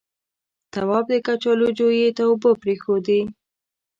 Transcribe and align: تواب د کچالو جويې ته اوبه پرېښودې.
تواب 0.73 1.05
د 1.11 1.13
کچالو 1.25 1.67
جويې 1.77 2.09
ته 2.17 2.23
اوبه 2.29 2.51
پرېښودې. 2.61 3.21